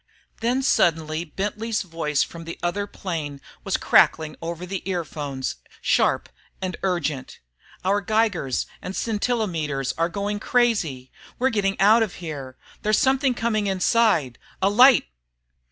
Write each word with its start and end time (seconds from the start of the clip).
Then 0.39 0.63
suddenly 0.63 1.23
Bentley's 1.25 1.83
voice 1.83 2.23
from 2.23 2.45
the 2.45 2.57
other 2.63 2.87
plane 2.87 3.39
was 3.63 3.77
crackling 3.77 4.35
over 4.41 4.65
the 4.65 4.81
earphones, 4.89 5.57
sharp 5.79 6.27
and 6.59 6.75
urgent: 6.81 7.39
"Our 7.85 8.01
Geigers 8.01 8.65
and 8.81 8.95
scintillometers 8.95 9.93
are 9.99 10.09
going 10.09 10.39
crazy! 10.39 11.11
We're 11.37 11.51
getting 11.51 11.79
out 11.79 12.01
of 12.01 12.15
here! 12.15 12.57
There's 12.81 12.97
something 12.97 13.35
coming 13.35 13.67
inside... 13.67 14.39
a 14.59 14.71
light...." 14.71 15.05